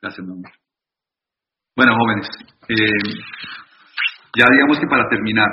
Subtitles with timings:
[0.00, 0.50] Gracias, mi amor.
[1.76, 2.28] Bueno, jóvenes,
[2.68, 3.04] eh,
[4.34, 5.48] ya digamos que para terminar,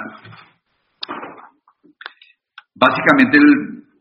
[2.73, 3.37] básicamente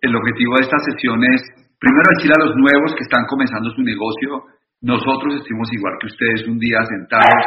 [0.01, 1.43] el, objetivo de esta sesión es,
[1.79, 4.45] primero decir a los nuevos que están comenzando su negocio,
[4.82, 7.45] nosotros estuvimos igual que ustedes un día sentados,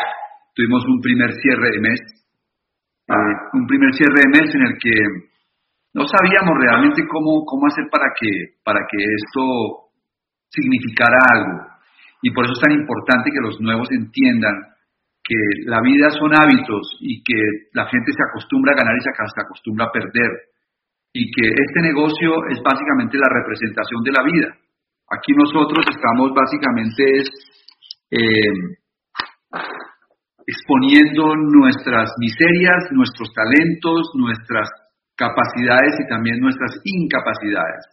[0.54, 2.02] tuvimos un primer cierre de mes,
[3.08, 4.94] eh, un primer cierre de mes en el que
[5.94, 9.87] no sabíamos realmente cómo, cómo hacer para que, para que esto
[10.50, 11.68] significara algo.
[12.22, 14.56] Y por eso es tan importante que los nuevos entiendan
[15.24, 19.12] que la vida son hábitos y que la gente se acostumbra a ganar y se
[19.12, 20.32] acostumbra a perder.
[21.14, 24.50] Y que este negocio es básicamente la representación de la vida.
[25.10, 27.04] Aquí nosotros estamos básicamente
[28.12, 28.56] eh,
[30.48, 34.70] exponiendo nuestras miserias, nuestros talentos, nuestras
[35.16, 37.84] capacidades y también nuestras incapacidades.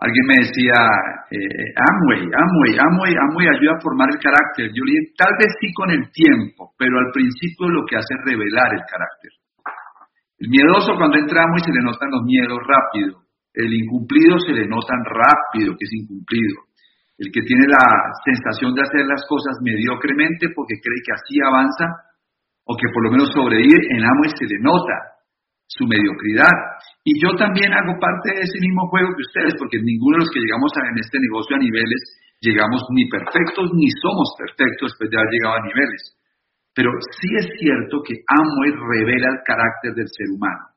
[0.00, 0.80] Alguien me decía,
[1.28, 4.72] eh, Amway, Amway, Amway, Amway ayuda a formar el carácter.
[4.72, 8.16] Yo le dije, tal vez sí con el tiempo, pero al principio lo que hace
[8.16, 9.32] es revelar el carácter.
[10.40, 13.28] El miedoso cuando entra Amway se le notan los miedos rápido.
[13.52, 16.64] El incumplido se le notan rápido que es incumplido.
[17.20, 17.84] El que tiene la
[18.24, 22.08] sensación de hacer las cosas mediocremente porque cree que así avanza
[22.64, 25.19] o que por lo menos sobrevive, en Amway se le nota
[25.70, 26.52] su mediocridad.
[27.06, 30.32] Y yo también hago parte de ese mismo juego que ustedes, porque ninguno de los
[30.34, 32.02] que llegamos en este negocio a niveles
[32.42, 36.02] llegamos ni perfectos ni somos perfectos después de haber llegado a niveles.
[36.74, 40.70] Pero sí es cierto que amo y revela el carácter del ser humano.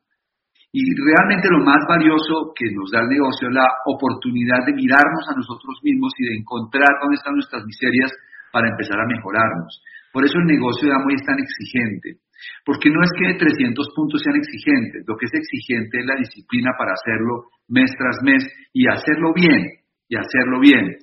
[0.74, 5.24] Y realmente lo más valioso que nos da el negocio es la oportunidad de mirarnos
[5.30, 8.10] a nosotros mismos y de encontrar dónde están nuestras miserias
[8.50, 9.70] para empezar a mejorarnos.
[10.10, 12.23] Por eso el negocio de Amway es tan exigente.
[12.64, 16.72] Porque no es que 300 puntos sean exigentes, lo que es exigente es la disciplina
[16.78, 18.42] para hacerlo mes tras mes
[18.72, 20.96] y hacerlo bien, y hacerlo bien.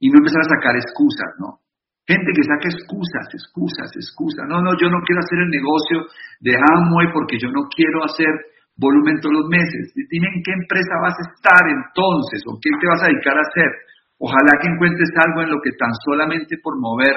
[0.00, 1.64] Y no empezar a sacar excusas, ¿no?
[2.06, 4.46] Gente que saca excusas, excusas, excusas.
[4.46, 6.06] No, no, yo no quiero hacer el negocio
[6.38, 8.30] de Amway porque yo no quiero hacer
[8.78, 9.90] volumen todos los meses.
[9.94, 13.42] Dime en qué empresa vas a estar entonces o qué te vas a dedicar a
[13.42, 13.70] hacer.
[14.22, 17.16] Ojalá que encuentres algo en lo que tan solamente por mover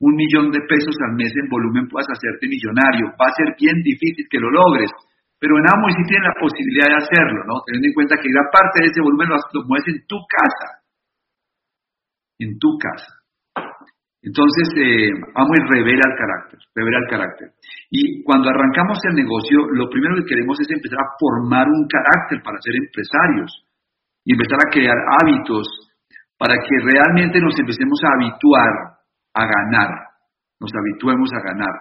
[0.00, 3.14] un millón de pesos al mes en volumen puedas hacerte millonario.
[3.14, 4.90] Va a ser bien difícil que lo logres,
[5.38, 7.62] pero en Amway sí tienes la posibilidad de hacerlo, ¿no?
[7.66, 10.68] Teniendo en cuenta que gran parte de ese volumen lo, mueves en tu casa.
[12.38, 13.12] En tu casa.
[14.24, 17.48] Entonces, eh, Amway revela el carácter, revela el carácter.
[17.92, 22.40] Y cuando arrancamos el negocio, lo primero que queremos es empezar a formar un carácter
[22.40, 23.52] para ser empresarios
[24.24, 25.68] y empezar a crear hábitos
[26.38, 28.72] para que realmente nos empecemos a habituar
[29.34, 29.90] a ganar,
[30.60, 31.74] nos habituemos a ganar.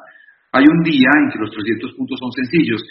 [0.53, 2.81] Hay un día en que los 300 puntos son sencillos.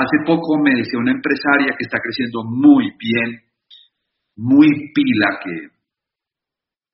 [0.00, 3.40] hace poco me decía una empresaria que está creciendo muy bien,
[4.36, 5.68] muy pila, que,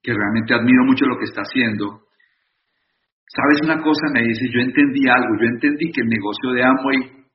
[0.03, 2.03] que realmente admiro mucho lo que está haciendo.
[3.29, 4.11] ¿Sabes una cosa?
[4.13, 7.27] Me dice, yo entendí algo, yo entendí que el negocio de Amway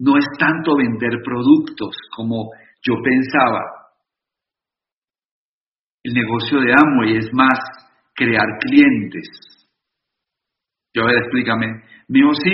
[0.00, 2.50] no es tanto vender productos como
[2.82, 3.62] yo pensaba.
[6.02, 7.58] El negocio de Amway es más
[8.16, 9.28] crear clientes.
[10.94, 11.66] Yo, a ver, explícame.
[12.08, 12.50] Mío, sí,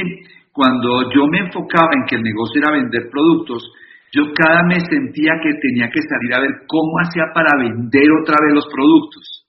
[0.52, 3.62] cuando yo me enfocaba en que el negocio era vender productos,
[4.12, 8.36] yo cada mes sentía que tenía que salir a ver cómo hacía para vender otra
[8.44, 9.48] vez los productos.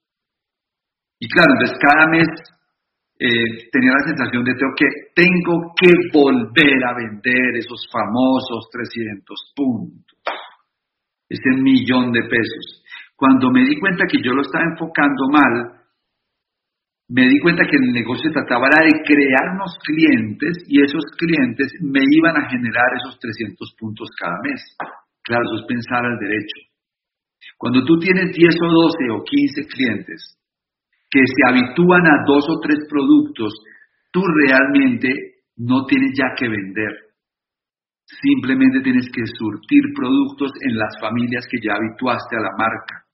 [1.19, 2.28] Y claro, entonces cada mes
[3.19, 9.53] eh, tenía la sensación de tengo que, tengo que volver a vender esos famosos 300
[9.56, 10.19] puntos,
[11.28, 12.84] ese millón de pesos.
[13.16, 15.82] Cuando me di cuenta que yo lo estaba enfocando mal,
[17.09, 21.99] me di cuenta que el negocio trataba de crear unos clientes y esos clientes me
[21.99, 24.61] iban a generar esos 300 puntos cada mes.
[25.23, 26.73] Claro, eso es pensar al derecho.
[27.57, 30.39] Cuando tú tienes 10 o 12 o 15 clientes
[31.09, 33.53] que se habitúan a dos o tres productos,
[34.11, 37.13] tú realmente no tienes ya que vender.
[38.05, 43.05] Simplemente tienes que surtir productos en las familias que ya habituaste a la marca.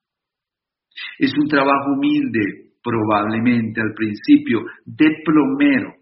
[1.17, 5.93] Es un trabajo humilde, probablemente al principio de plomero,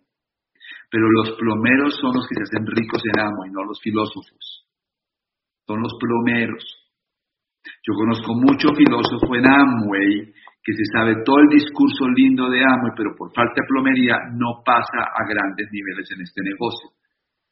[0.90, 4.66] pero los plomeros son los que se hacen ricos en amo y no los filósofos.
[5.66, 6.64] Son los plomeros.
[7.84, 10.34] Yo conozco mucho filósofo en Amway
[10.64, 14.64] que se sabe todo el discurso lindo de Amway, pero por falta de plomería no
[14.64, 16.92] pasa a grandes niveles en este negocio.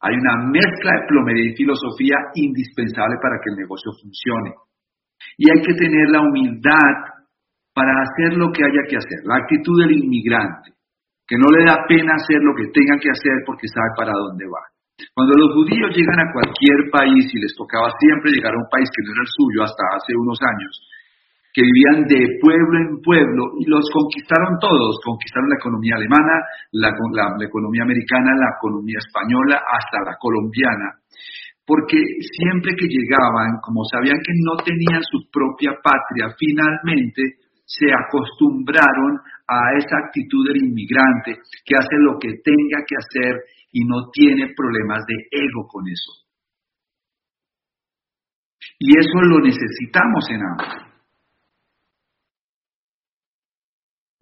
[0.01, 4.51] Hay una mezcla de plomería y filosofía indispensable para que el negocio funcione.
[5.38, 7.14] Y hay que tener la humildad
[7.75, 10.72] para hacer lo que haya que hacer, la actitud del inmigrante,
[11.27, 14.48] que no le da pena hacer lo que tenga que hacer porque sabe para dónde
[14.48, 14.63] va.
[15.12, 18.88] Cuando los judíos llegan a cualquier país y les tocaba siempre llegar a un país
[18.88, 20.72] que no era el suyo hasta hace unos años,
[21.51, 26.36] que vivían de pueblo en pueblo y los conquistaron todos, conquistaron la economía alemana,
[26.80, 26.95] la,
[27.44, 31.04] economía americana, la economía española, hasta la colombiana,
[31.68, 39.19] porque siempre que llegaban, como sabían que no tenían su propia patria, finalmente se acostumbraron
[39.47, 43.41] a esa actitud del inmigrante que hace lo que tenga que hacer
[43.71, 46.25] y no tiene problemas de ego con eso.
[48.79, 50.85] Y eso lo necesitamos en ambos.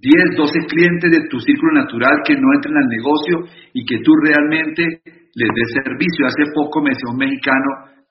[0.03, 4.11] 10, 12 clientes de tu círculo natural que no entren al negocio y que tú
[4.21, 6.27] realmente les des servicio.
[6.27, 8.02] Hace poco me decía un mexicano,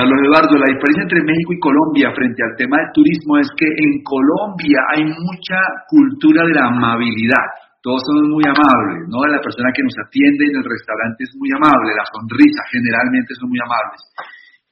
[0.00, 3.68] Carlos Eduardo, la diferencia entre México y Colombia frente al tema del turismo es que
[3.68, 5.60] en Colombia hay mucha
[5.92, 7.76] cultura de la amabilidad.
[7.84, 9.20] Todos somos muy amables, ¿no?
[9.28, 13.52] La persona que nos atiende en el restaurante es muy amable, la sonrisa generalmente son
[13.52, 14.00] muy amables.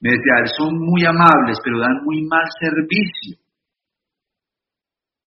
[0.01, 3.37] Me decía, son muy amables, pero dan muy mal servicio.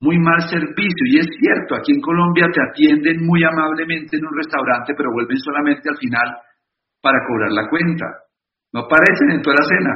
[0.02, 1.04] Muy mal servicio.
[1.14, 5.38] Y es cierto, aquí en Colombia te atienden muy amablemente en un restaurante, pero vuelven
[5.38, 6.26] solamente al final
[7.06, 8.31] para cobrar la cuenta.
[8.74, 9.94] No aparecen en toda la cena.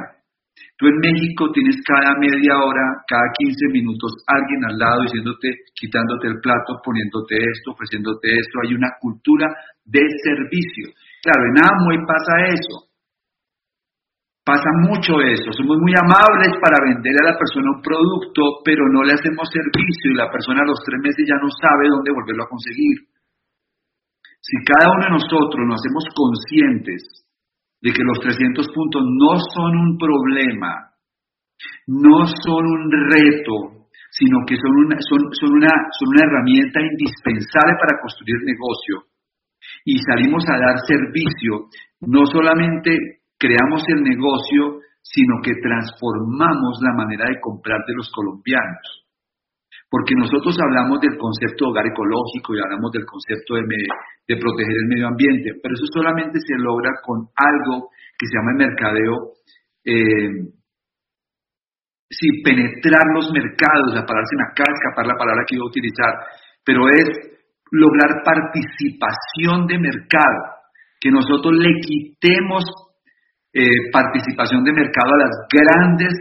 [0.75, 6.27] Tú en México tienes cada media hora, cada 15 minutos, alguien al lado diciéndote, quitándote
[6.27, 8.59] el plato, poniéndote esto, ofreciéndote esto.
[8.59, 9.47] Hay una cultura
[9.87, 10.91] de servicio.
[11.23, 12.91] Claro, en Amway pasa eso.
[14.43, 15.49] Pasa mucho eso.
[15.55, 20.11] Somos muy amables para vender a la persona un producto, pero no le hacemos servicio
[20.11, 23.09] y la persona a los tres meses ya no sabe dónde volverlo a conseguir.
[24.43, 27.24] Si cada uno de nosotros nos hacemos conscientes
[27.85, 30.89] de que los 300 puntos no son un problema,
[31.85, 37.77] no son un reto, sino que son una, son, son una, son una herramienta indispensable
[37.77, 39.05] para construir negocio.
[39.85, 41.69] Y salimos a dar servicio,
[42.01, 49.04] no solamente creamos el negocio, sino que transformamos la manera de comprar de los colombianos.
[49.89, 54.75] Porque nosotros hablamos del concepto de hogar ecológico y hablamos del concepto de, de proteger
[54.75, 59.15] el medio ambiente, pero eso solamente se logra con algo que se llama el mercadeo,
[59.85, 60.55] eh,
[62.09, 65.65] sí, penetrar los mercados, la palabra se me acaba de escapar la palabra que iba
[65.65, 66.13] a utilizar,
[66.63, 67.35] pero es
[67.71, 70.41] lograr participación de mercado,
[70.99, 72.63] que nosotros le quitemos
[73.53, 76.13] eh, participación de mercado a las grandes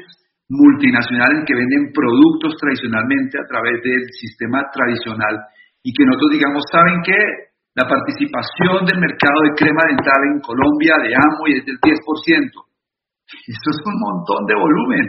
[0.55, 5.35] multinacionales que venden productos tradicionalmente a través del sistema tradicional
[5.83, 7.19] y que nosotros digamos, ¿saben qué?
[7.75, 11.91] La participación del mercado de crema dental en Colombia de y es del 10%.
[11.91, 15.05] Esto es un montón de volumen.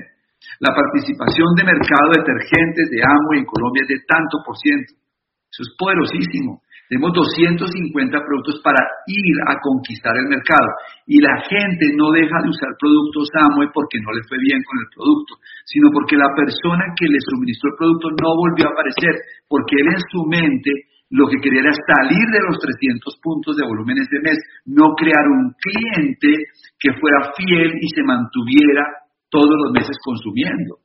[0.60, 4.98] La participación de mercado de detergentes de y en Colombia es de tanto por ciento.
[4.98, 6.65] Eso es poderosísimo.
[6.88, 8.78] Tenemos 250 productos para
[9.10, 10.70] ir a conquistar el mercado.
[11.10, 14.78] Y la gente no deja de usar productos Amway porque no le fue bien con
[14.78, 15.34] el producto,
[15.66, 19.18] sino porque la persona que le suministró el producto no volvió a aparecer,
[19.50, 20.72] porque él en su mente
[21.10, 25.26] lo que quería era salir de los 300 puntos de volumen ese mes, no crear
[25.26, 30.78] un cliente que fuera fiel y se mantuviera todos los meses consumiendo.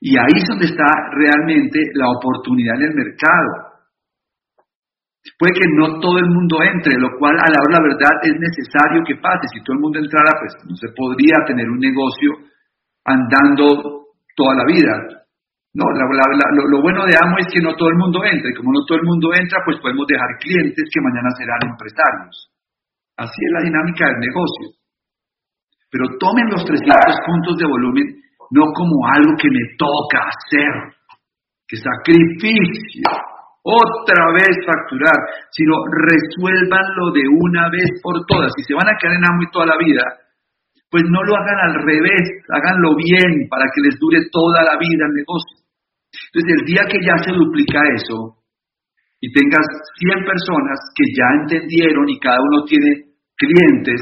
[0.00, 3.69] Y ahí es donde está realmente la oportunidad en el mercado.
[5.40, 8.36] Puede que no todo el mundo entre, lo cual a la hora la verdad es
[8.36, 9.48] necesario que pase.
[9.48, 12.44] Si todo el mundo entrara, pues no se podría tener un negocio
[13.08, 14.04] andando
[14.36, 14.92] toda la vida.
[15.72, 18.84] No, lo, bueno de Amo es que no todo el mundo entra, y como no
[18.84, 22.52] todo el mundo entra, pues podemos dejar clientes que mañana serán empresarios.
[23.16, 24.76] Así es la dinámica del negocio.
[25.88, 26.84] Pero tomen los 300
[27.24, 31.00] puntos de volumen no como algo que me toca hacer,
[31.64, 33.08] que sacrificio,
[33.70, 35.14] otra vez facturar,
[35.54, 38.50] sino resuélvanlo de una vez por todas.
[38.58, 40.02] Si se van a quedar en y toda la vida,
[40.90, 45.06] pues no lo hagan al revés, háganlo bien para que les dure toda la vida
[45.06, 45.62] el negocio.
[46.10, 48.42] Entonces, el día que ya se duplica eso
[49.20, 49.66] y tengas
[50.02, 54.00] 100 personas que ya entendieron y cada uno tiene clientes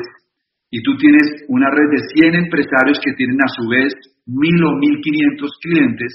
[0.70, 3.92] y tú tienes una red de 100 empresarios que tienen a su vez
[4.26, 6.10] 1000 o 1500 clientes,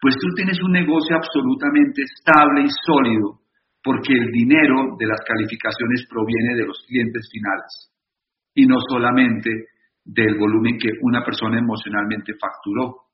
[0.00, 3.40] pues tú tienes un negocio absolutamente estable y sólido,
[3.82, 7.92] porque el dinero de las calificaciones proviene de los clientes finales
[8.54, 9.50] y no solamente
[10.04, 13.10] del volumen que una persona emocionalmente facturó.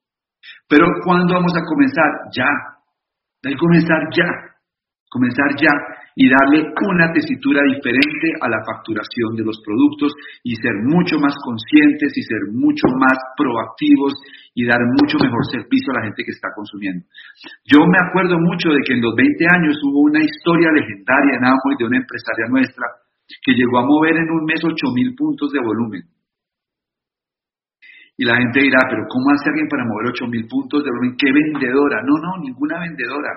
[0.69, 2.11] Pero ¿cuándo vamos a comenzar?
[2.37, 2.49] Ya.
[3.45, 4.29] Hay que comenzar ya.
[5.11, 5.73] Comenzar ya
[6.21, 10.13] y darle una tesitura diferente a la facturación de los productos
[10.43, 14.19] y ser mucho más conscientes y ser mucho más proactivos
[14.59, 17.07] y dar mucho mejor servicio a la gente que está consumiendo.
[17.63, 21.47] Yo me acuerdo mucho de que en los 20 años hubo una historia legendaria en
[21.47, 22.83] Amway de una empresaria nuestra
[23.47, 26.03] que llegó a mover en un mes 8 mil puntos de volumen.
[28.19, 31.15] Y la gente dirá, pero ¿cómo hace alguien para mover 8.000 puntos de volumen?
[31.15, 32.03] ¿Qué vendedora?
[32.03, 33.31] No, no, ninguna vendedora.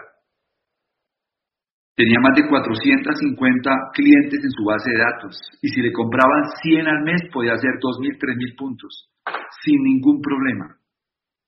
[1.94, 5.38] Tenía más de 450 clientes en su base de datos.
[5.62, 9.14] Y si le compraban 100 al mes, podía hacer 2.000, 3.000 puntos.
[9.62, 10.81] Sin ningún problema.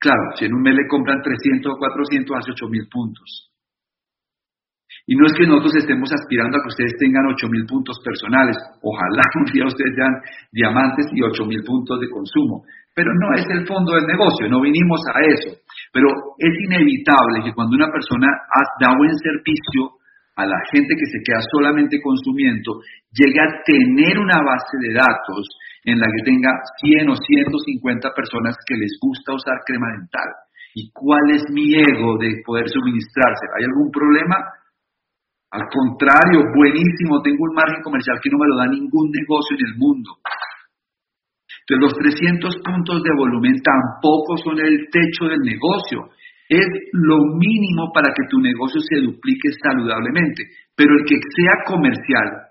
[0.04, 3.56] Claro, si en un mes le compran 300 o 400, hace 8.000 puntos.
[5.08, 8.60] Y no es que nosotros estemos aspirando a que ustedes tengan 8.000 puntos personales.
[8.84, 10.12] Ojalá un día ustedes sean
[10.52, 12.68] diamantes y 8.000 puntos de consumo.
[12.92, 15.56] Pero no es el fondo del negocio, no vinimos a eso.
[15.96, 18.28] Pero es inevitable que cuando una persona
[18.84, 20.04] da buen servicio
[20.36, 25.48] a la gente que se queda solamente consumiendo, llegue a tener una base de datos
[25.86, 30.30] en la que tenga 100 o 150 personas que les gusta usar crema dental.
[30.76, 33.46] ¿Y cuál es mi ego de poder suministrarse?
[33.58, 34.36] ¿Hay algún problema?
[35.54, 39.66] Al contrario, buenísimo, tengo un margen comercial que no me lo da ningún negocio en
[39.70, 40.18] el mundo.
[41.64, 46.10] Entonces, los 300 puntos de volumen tampoco son el techo del negocio.
[46.50, 50.44] Es lo mínimo para que tu negocio se duplique saludablemente.
[50.76, 52.43] Pero el que sea comercial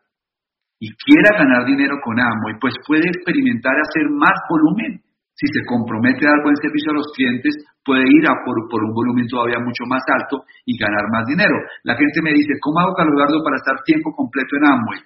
[0.83, 4.99] y quiera ganar dinero con Amway, pues puede experimentar hacer más volumen.
[5.31, 7.55] Si se compromete a dar buen servicio a los clientes,
[7.87, 11.55] puede ir a por, un volumen todavía mucho más alto y ganar más dinero.
[11.87, 13.15] La gente me dice, ¿cómo hago, Carlos
[13.47, 15.01] para estar tiempo completo en Amway?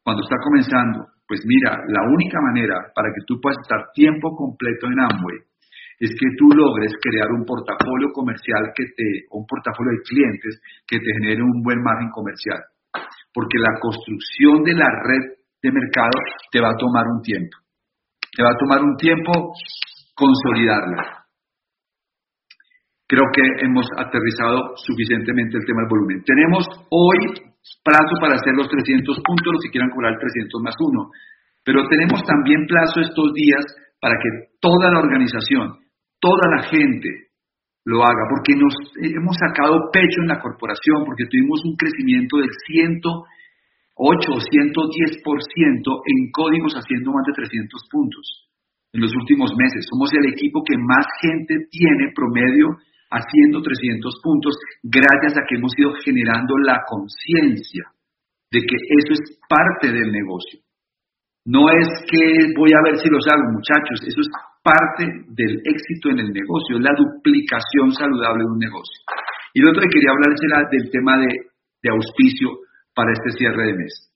[0.00, 4.88] Cuando está comenzando, pues mira, la única manera para que tú puedas estar tiempo completo
[4.88, 5.44] en Amway
[6.00, 10.52] es que tú logres crear un portafolio comercial que te, un portafolio de clientes
[10.88, 12.64] que te genere un buen margen comercial.
[13.32, 16.18] Porque la construcción de la red de mercado
[16.50, 17.56] te va a tomar un tiempo.
[18.32, 19.54] Te va a tomar un tiempo
[20.14, 21.26] consolidarla.
[23.06, 26.22] Creo que hemos aterrizado suficientemente el tema del volumen.
[26.22, 27.50] Tenemos hoy
[27.82, 31.10] plazo para hacer los 300 puntos, los que quieran cobrar 300 más uno.
[31.64, 33.66] Pero tenemos también plazo estos días
[34.00, 35.76] para que toda la organización,
[36.20, 37.29] toda la gente
[37.84, 42.50] lo haga, porque nos hemos sacado pecho en la corporación, porque tuvimos un crecimiento del
[42.66, 43.24] 108
[43.96, 48.50] o 110% en códigos haciendo más de 300 puntos
[48.92, 49.86] en los últimos meses.
[49.88, 52.76] Somos el equipo que más gente tiene promedio
[53.10, 57.90] haciendo 300 puntos gracias a que hemos ido generando la conciencia
[58.50, 60.60] de que eso es parte del negocio.
[61.46, 64.28] No es que voy a ver si los hago, muchachos, eso es
[64.62, 69.00] parte del éxito en el negocio, es la duplicación saludable de un negocio.
[69.54, 71.28] Y lo otro que quería hablar era del tema de,
[71.82, 72.48] de auspicio
[72.94, 74.10] para este cierre de mes.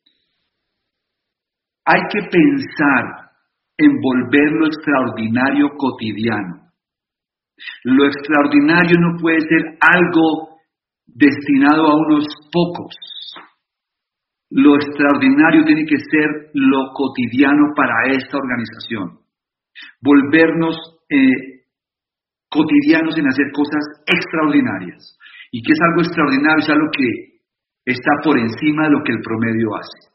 [1.86, 3.24] Hay que pensar
[3.76, 6.70] en volver lo extraordinario cotidiano.
[7.84, 10.58] Lo extraordinario no puede ser algo
[11.06, 12.94] destinado a unos pocos.
[14.50, 19.23] Lo extraordinario tiene que ser lo cotidiano para esta organización.
[20.00, 20.76] Volvernos
[21.08, 21.64] eh,
[22.48, 25.18] cotidianos en hacer cosas extraordinarias.
[25.50, 26.58] ¿Y qué es algo extraordinario?
[26.58, 27.08] Es algo que
[27.84, 30.14] está por encima de lo que el promedio hace.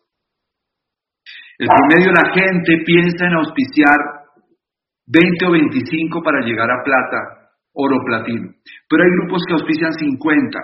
[1.59, 3.99] El promedio la gente piensa en auspiciar
[5.07, 7.17] 20 o 25 para llegar a plata,
[7.73, 8.51] oro, platino.
[8.87, 10.59] Pero hay grupos que auspician 50.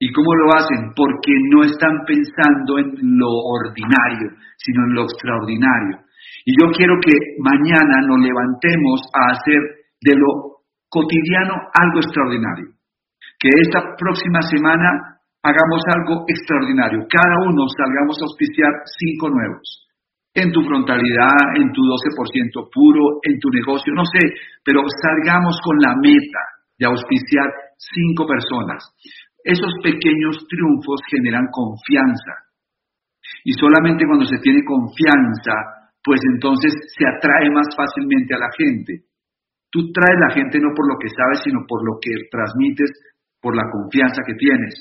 [0.00, 0.92] ¿Y cómo lo hacen?
[0.96, 5.98] Porque no están pensando en lo ordinario, sino en lo extraordinario.
[6.44, 9.60] Y yo quiero que mañana nos levantemos a hacer
[10.00, 12.76] de lo cotidiano algo extraordinario.
[13.38, 17.06] Que esta próxima semana hagamos algo extraordinario.
[17.08, 19.90] Cada uno salgamos a auspiciar cinco nuevos
[20.34, 24.30] en tu frontalidad, en tu 12% puro, en tu negocio, no sé,
[24.64, 26.42] pero salgamos con la meta
[26.78, 28.84] de auspiciar cinco personas.
[29.42, 32.46] Esos pequeños triunfos generan confianza.
[33.44, 39.04] Y solamente cuando se tiene confianza, pues entonces se atrae más fácilmente a la gente.
[39.70, 42.90] Tú traes la gente no por lo que sabes, sino por lo que transmites,
[43.40, 44.74] por la confianza que tienes.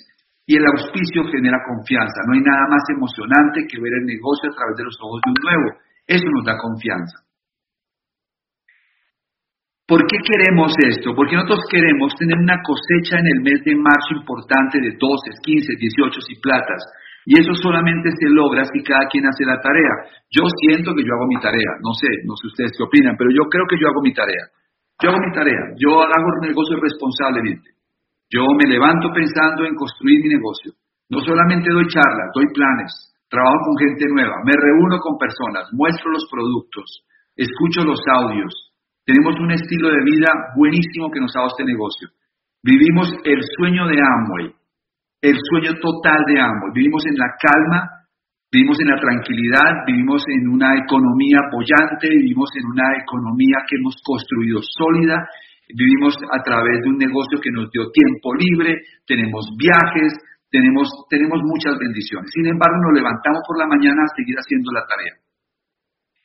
[0.50, 2.26] Y el auspicio genera confianza.
[2.26, 5.30] No hay nada más emocionante que ver el negocio a través de los ojos de
[5.30, 5.68] un nuevo.
[6.08, 7.22] Eso nos da confianza.
[9.86, 11.14] ¿Por qué queremos esto?
[11.14, 15.66] Porque nosotros queremos tener una cosecha en el mes de marzo importante de 12, 15,
[15.78, 16.82] 18 y platas.
[17.26, 20.08] Y eso solamente se logra si cada quien hace la tarea.
[20.32, 21.72] Yo siento que yo hago mi tarea.
[21.84, 24.46] No sé, no sé ustedes qué opinan, pero yo creo que yo hago mi tarea.
[25.02, 25.76] Yo hago mi tarea.
[25.78, 27.80] Yo hago el negocio responsablemente.
[28.30, 30.74] Yo me levanto pensando en construir mi negocio.
[31.10, 32.94] No solamente doy charlas, doy planes,
[33.28, 36.86] trabajo con gente nueva, me reúno con personas, muestro los productos,
[37.36, 38.54] escucho los audios.
[39.06, 42.10] Tenemos un estilo de vida buenísimo que nos ha dado este negocio.
[42.62, 44.54] Vivimos el sueño de Amway,
[45.22, 46.72] el sueño total de Amway.
[46.74, 48.00] Vivimos en la calma
[48.50, 53.94] Vivimos en la tranquilidad, vivimos en una economía apoyante, vivimos en una economía que hemos
[54.02, 55.22] construido sólida,
[55.70, 58.74] vivimos a través de un negocio que nos dio tiempo libre,
[59.06, 60.18] tenemos viajes,
[60.50, 62.26] tenemos, tenemos muchas bendiciones.
[62.34, 65.14] Sin embargo, nos levantamos por la mañana a seguir haciendo la tarea.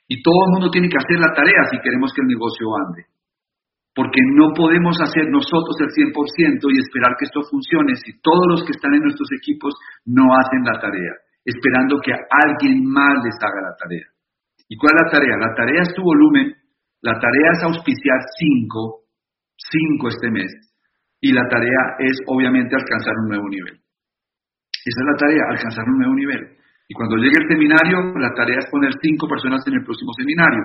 [0.08, 3.04] Y todo el mundo tiene que hacer la tarea si queremos que el negocio ande.
[3.94, 8.64] Porque no podemos hacer nosotros el 100% y esperar que esto funcione si todos los
[8.64, 9.72] que están en nuestros equipos
[10.04, 14.08] no hacen la tarea esperando que alguien más les haga la tarea.
[14.68, 15.36] ¿Y cuál es la tarea?
[15.36, 16.56] La tarea es tu volumen,
[17.02, 19.04] la tarea es auspiciar cinco,
[19.56, 20.50] cinco este mes,
[21.20, 23.76] y la tarea es obviamente alcanzar un nuevo nivel.
[23.76, 26.56] Esa es la tarea, alcanzar un nuevo nivel.
[26.88, 30.64] Y cuando llegue el seminario, la tarea es poner cinco personas en el próximo seminario.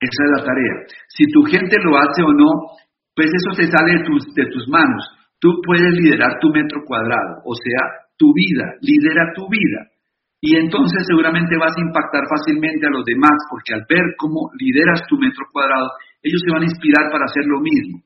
[0.00, 0.76] Esa es la tarea.
[1.08, 2.76] Si tu gente lo hace o no,
[3.14, 5.04] pues eso se sale de tus, de tus manos.
[5.40, 9.92] Tú puedes liderar tu metro cuadrado, o sea, tu vida, lidera tu vida.
[10.40, 15.00] Y entonces seguramente vas a impactar fácilmente a los demás, porque al ver cómo lideras
[15.08, 15.88] tu metro cuadrado,
[16.22, 18.04] ellos se van a inspirar para hacer lo mismo.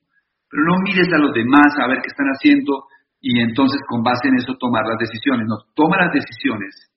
[0.49, 2.87] Pero no mires a los demás a ver qué están haciendo
[3.21, 5.47] y entonces con base en eso tomar las decisiones.
[5.47, 6.91] No, toma las decisiones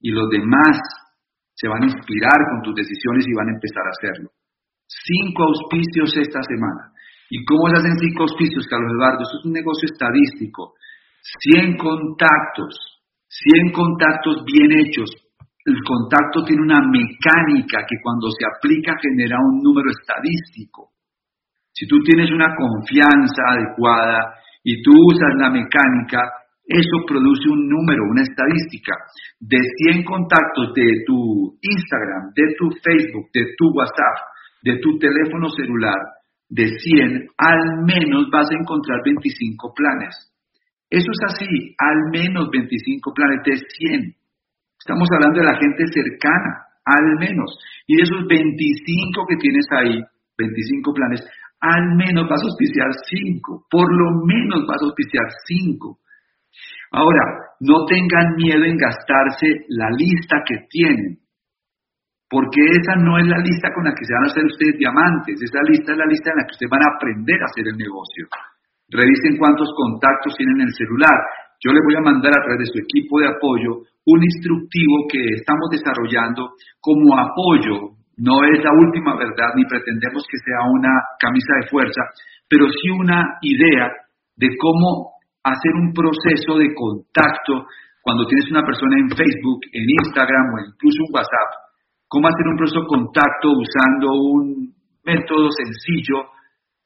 [0.00, 0.80] y los demás
[1.54, 4.30] se van a inspirar con tus decisiones y van a empezar a hacerlo.
[4.88, 6.96] Cinco auspicios esta semana.
[7.28, 9.20] ¿Y cómo se hacen cinco auspicios, Carlos Eduardo?
[9.20, 10.72] Eso es un negocio estadístico.
[11.20, 12.72] 100 contactos,
[13.28, 15.12] 100 contactos bien hechos.
[15.60, 20.96] El contacto tiene una mecánica que cuando se aplica genera un número estadístico.
[21.76, 26.24] Si tú tienes una confianza adecuada y tú usas la mecánica,
[26.64, 28.96] eso produce un número, una estadística.
[29.38, 29.60] De
[29.92, 34.16] 100 contactos de tu Instagram, de tu Facebook, de tu WhatsApp,
[34.62, 35.98] de tu teléfono celular,
[36.48, 40.14] de 100, al menos vas a encontrar 25 planes.
[40.88, 44.14] Eso es así, al menos 25 planes de 100.
[44.78, 47.58] Estamos hablando de la gente cercana, al menos.
[47.86, 50.00] Y de esos 25 que tienes ahí,
[50.38, 51.20] 25 planes,
[51.60, 55.98] al menos vas a auspiciar 5, por lo menos vas a auspiciar 5.
[56.92, 57.20] Ahora,
[57.60, 61.18] no tengan miedo en gastarse la lista que tienen,
[62.28, 65.40] porque esa no es la lista con la que se van a hacer ustedes diamantes,
[65.40, 67.76] esa lista es la lista en la que ustedes van a aprender a hacer el
[67.76, 68.24] negocio.
[68.92, 71.18] Revisen cuántos contactos tienen en el celular.
[71.60, 75.20] Yo les voy a mandar a través de su equipo de apoyo un instructivo que
[75.36, 77.96] estamos desarrollando como apoyo.
[78.16, 82.02] No es la última verdad, ni pretendemos que sea una camisa de fuerza,
[82.48, 83.92] pero sí una idea
[84.36, 87.68] de cómo hacer un proceso de contacto
[88.00, 91.67] cuando tienes una persona en Facebook, en Instagram o incluso un WhatsApp.
[92.08, 94.72] Cómo hacer un proceso contacto usando un
[95.04, 96.32] método sencillo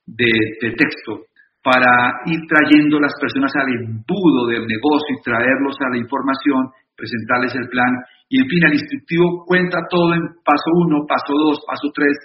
[0.07, 1.31] de, texto
[1.63, 7.55] para ir trayendo las personas al embudo del negocio y traerlos a la información, presentarles
[7.55, 7.95] el plan.
[8.29, 12.19] Y en fin, el instructivo cuenta todo en paso uno, paso dos, paso tres,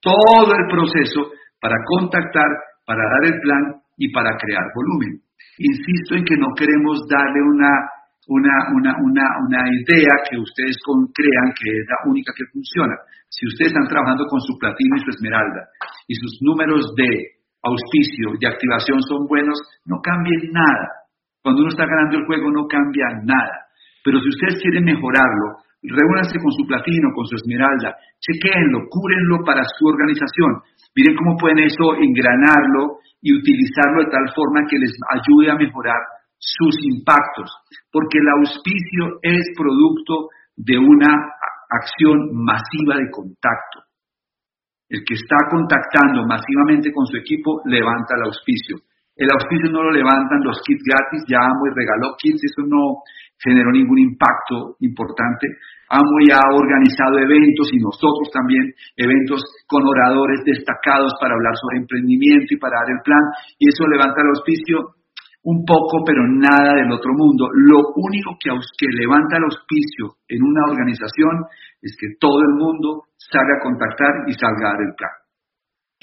[0.00, 2.48] todo el proceso para contactar,
[2.86, 3.62] para dar el plan
[3.98, 5.20] y para crear volumen.
[5.58, 7.68] Insisto en que no queremos darle una,
[8.28, 12.92] una, una, una, una idea que ustedes crean que es la única que funciona.
[13.28, 15.68] Si ustedes están trabajando con su platino y su esmeralda
[16.06, 17.08] y sus números de
[17.64, 19.56] auspicio y activación son buenos,
[19.88, 21.08] no cambien nada.
[21.40, 23.72] Cuando uno está ganando el juego no cambia nada.
[24.04, 29.64] Pero si ustedes quieren mejorarlo, reúnanse con su platino, con su esmeralda, chequenlo, cúrenlo para
[29.64, 30.60] su organización.
[30.92, 36.17] Miren cómo pueden eso engranarlo y utilizarlo de tal forma que les ayude a mejorar
[36.38, 37.50] sus impactos.
[37.92, 41.12] Porque el auspicio es producto de una
[41.68, 43.84] acción masiva de contacto.
[44.88, 48.80] El que está contactando masivamente con su equipo levanta el auspicio.
[49.18, 53.02] El auspicio no lo levantan los kits gratis, ya Amway regaló kits, eso no
[53.36, 55.58] generó ningún impacto importante.
[55.90, 58.62] Amway ha organizado eventos y nosotros también,
[58.96, 63.24] eventos con oradores destacados para hablar sobre emprendimiento y para dar el plan,
[63.58, 64.97] y eso levanta el auspicio
[65.48, 67.48] un poco, pero nada del otro mundo.
[67.48, 71.48] Lo único que, que levanta el auspicio en una organización
[71.80, 75.16] es que todo el mundo salga a contactar y salga a dar el plan.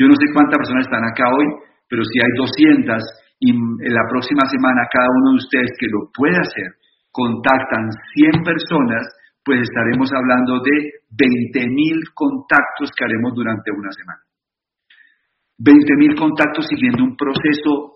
[0.02, 1.46] Yo no sé cuántas personas están acá hoy,
[1.86, 2.98] pero si hay 200
[3.38, 6.82] y en la próxima semana cada uno de ustedes que lo puede hacer,
[7.14, 9.06] contactan 100 personas,
[9.46, 14.26] pues estaremos hablando de 20.000 contactos que haremos durante una semana.
[15.62, 17.95] 20.000 contactos siguiendo un proceso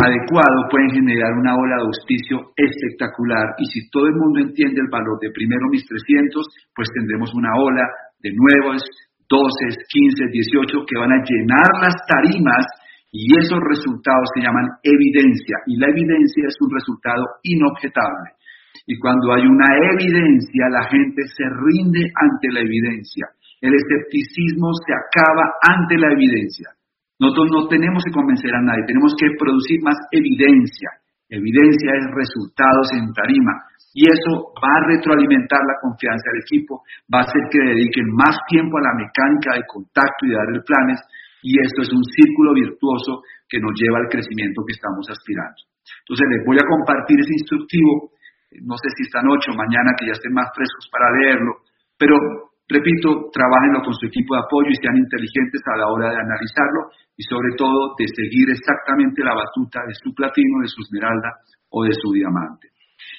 [0.00, 4.88] adecuado pueden generar una ola de auspicio espectacular y si todo el mundo entiende el
[4.88, 7.84] valor de primero mis 300, pues tendremos una ola
[8.20, 8.82] de nuevos
[9.28, 12.64] 12, 15, 18 que van a llenar las tarimas
[13.12, 18.40] y esos resultados se llaman evidencia y la evidencia es un resultado inobjetable.
[18.86, 23.26] Y cuando hay una evidencia, la gente se rinde ante la evidencia.
[23.60, 26.70] El escepticismo se acaba ante la evidencia.
[27.20, 30.88] Nosotros no tenemos que convencer a nadie, tenemos que producir más evidencia.
[31.28, 33.52] Evidencia es resultados en tarima.
[33.92, 38.38] Y eso va a retroalimentar la confianza del equipo, va a hacer que dediquen más
[38.48, 40.98] tiempo a la mecánica de contacto y de darle planes.
[41.42, 45.60] Y esto es un círculo virtuoso que nos lleva al crecimiento que estamos aspirando.
[46.06, 48.10] Entonces les voy a compartir ese instructivo
[48.58, 51.62] no sé si esta noche o mañana que ya estén más frescos para leerlo,
[51.94, 56.22] pero repito, trabajenlo con su equipo de apoyo y sean inteligentes a la hora de
[56.22, 61.42] analizarlo y sobre todo de seguir exactamente la batuta de su platino, de su esmeralda
[61.70, 62.72] o de su diamante.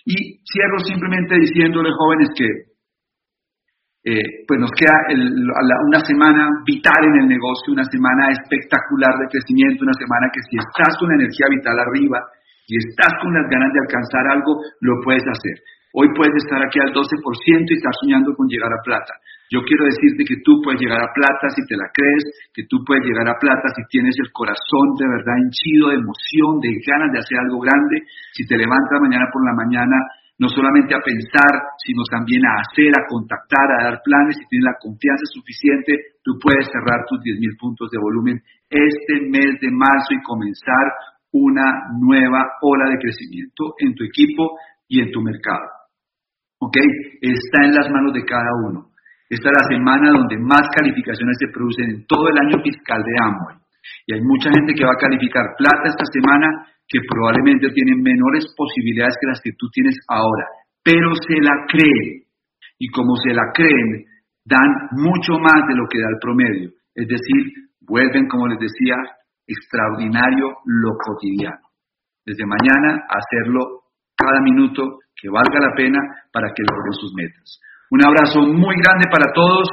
[0.05, 2.49] Y cierro simplemente diciéndole, jóvenes, que
[4.01, 9.85] eh, pues nos queda una semana vital en el negocio, una semana espectacular de crecimiento,
[9.85, 12.17] una semana que si estás con la energía vital arriba,
[12.71, 15.59] y estás con las ganas de alcanzar algo, lo puedes hacer.
[15.91, 19.11] Hoy puedes estar aquí al 12% y estar soñando con llegar a plata.
[19.51, 22.23] Yo quiero decirte que tú puedes llegar a plata si te la crees,
[22.55, 26.63] que tú puedes llegar a plata si tienes el corazón de verdad henchido de emoción,
[26.63, 29.99] de ganas de hacer algo grande, si te levantas mañana por la mañana
[30.39, 34.71] no solamente a pensar, sino también a hacer, a contactar, a dar planes, si tienes
[34.71, 40.15] la confianza suficiente, tú puedes cerrar tus 10.000 puntos de volumen este mes de marzo
[40.15, 40.95] y comenzar
[41.35, 45.67] una nueva ola de crecimiento en tu equipo y en tu mercado.
[46.57, 46.77] ¿Ok?
[47.21, 48.90] Está en las manos de cada uno.
[49.31, 53.15] Esta es la semana donde más calificaciones se producen en todo el año fiscal de
[53.15, 53.55] Amway.
[54.05, 58.43] Y hay mucha gente que va a calificar plata esta semana que probablemente tienen menores
[58.51, 60.45] posibilidades que las que tú tienes ahora,
[60.83, 62.27] pero se la creen.
[62.77, 64.03] Y como se la creen,
[64.43, 64.67] dan
[64.99, 66.69] mucho más de lo que da el promedio.
[66.91, 68.99] Es decir, vuelven, como les decía,
[69.47, 71.71] extraordinario lo cotidiano.
[72.25, 75.99] Desde mañana hacerlo cada minuto que valga la pena
[76.33, 77.61] para que logren sus metas.
[77.91, 79.67] Un abrazo muy grande para todos,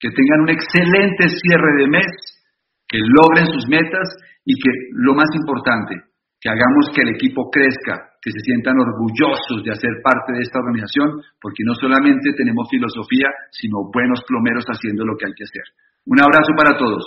[0.00, 2.08] que tengan un excelente cierre de mes,
[2.88, 4.08] que logren sus metas
[4.44, 6.00] y que lo más importante,
[6.40, 10.60] que hagamos que el equipo crezca, que se sientan orgullosos de hacer parte de esta
[10.64, 15.66] organización, porque no solamente tenemos filosofía, sino buenos plomeros haciendo lo que hay que hacer.
[16.06, 17.04] Un abrazo para todos.